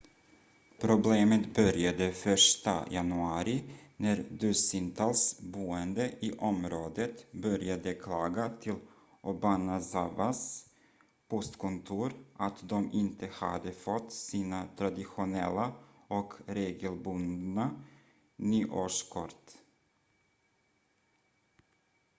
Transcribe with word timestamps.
problemet 0.79 1.53
började 1.53 2.11
1:a 2.11 2.85
januari 2.91 3.63
när 3.97 4.23
dussintals 4.31 5.39
boende 5.39 6.11
i 6.19 6.31
området 6.37 7.31
började 7.31 7.93
klaga 7.93 8.49
till 8.49 8.75
obanazawas 9.21 10.65
postkontor 11.27 12.11
att 12.37 12.69
de 12.69 12.91
inte 12.91 13.27
hade 13.31 13.71
fått 13.71 14.13
sina 14.13 14.67
traditionella 14.77 15.73
och 16.07 16.33
regelbundna 16.47 17.71
nyårskort 18.35 19.51